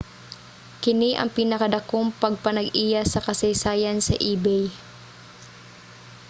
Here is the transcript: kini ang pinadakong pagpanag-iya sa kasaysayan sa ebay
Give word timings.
kini 0.83 1.09
ang 1.15 1.29
pinadakong 1.37 2.09
pagpanag-iya 2.21 3.01
sa 3.13 3.23
kasaysayan 3.27 3.97
sa 4.03 4.15
ebay 4.31 4.65